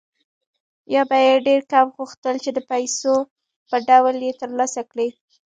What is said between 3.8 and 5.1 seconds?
ډول یې ترلاسه کړي